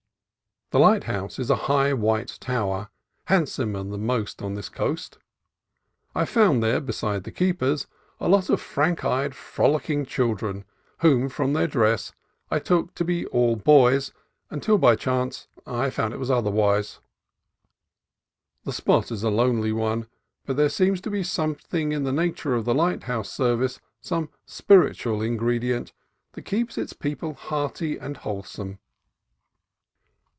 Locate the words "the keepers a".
7.25-8.29